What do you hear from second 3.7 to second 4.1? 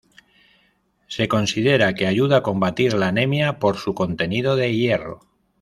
su